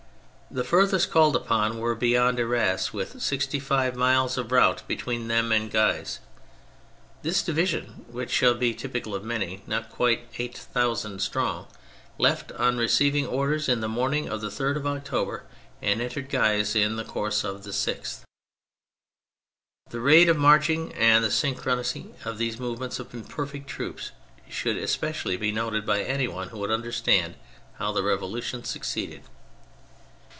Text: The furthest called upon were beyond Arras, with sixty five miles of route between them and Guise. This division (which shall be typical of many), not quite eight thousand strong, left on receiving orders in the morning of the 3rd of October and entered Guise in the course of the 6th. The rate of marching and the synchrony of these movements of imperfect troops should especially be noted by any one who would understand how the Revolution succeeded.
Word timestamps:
The 0.53 0.65
furthest 0.65 1.11
called 1.11 1.37
upon 1.37 1.79
were 1.79 1.95
beyond 1.95 2.37
Arras, 2.37 2.91
with 2.91 3.21
sixty 3.21 3.57
five 3.57 3.95
miles 3.95 4.37
of 4.37 4.51
route 4.51 4.83
between 4.85 5.29
them 5.29 5.49
and 5.53 5.71
Guise. 5.71 6.19
This 7.21 7.41
division 7.41 8.03
(which 8.09 8.29
shall 8.31 8.53
be 8.53 8.73
typical 8.73 9.15
of 9.15 9.23
many), 9.23 9.61
not 9.65 9.89
quite 9.89 10.27
eight 10.37 10.57
thousand 10.57 11.21
strong, 11.21 11.67
left 12.17 12.51
on 12.51 12.77
receiving 12.77 13.25
orders 13.25 13.69
in 13.69 13.79
the 13.79 13.87
morning 13.87 14.27
of 14.27 14.41
the 14.41 14.49
3rd 14.49 14.75
of 14.75 14.85
October 14.87 15.43
and 15.81 16.01
entered 16.01 16.27
Guise 16.29 16.75
in 16.75 16.97
the 16.97 17.05
course 17.05 17.45
of 17.45 17.63
the 17.63 17.71
6th. 17.71 18.23
The 19.89 20.01
rate 20.01 20.27
of 20.27 20.35
marching 20.35 20.93
and 20.95 21.23
the 21.23 21.29
synchrony 21.31 22.09
of 22.25 22.37
these 22.37 22.59
movements 22.59 22.99
of 22.99 23.13
imperfect 23.13 23.69
troops 23.69 24.11
should 24.49 24.75
especially 24.75 25.37
be 25.37 25.53
noted 25.53 25.85
by 25.85 26.01
any 26.03 26.27
one 26.27 26.49
who 26.49 26.59
would 26.59 26.71
understand 26.71 27.35
how 27.75 27.93
the 27.93 28.03
Revolution 28.03 28.65
succeeded. 28.65 29.21